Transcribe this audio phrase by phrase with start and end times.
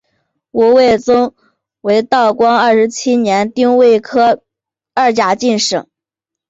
[0.49, 1.35] 吴慰曾
[1.81, 4.41] 为道光二十七年丁未科
[4.95, 5.85] 二甲进士。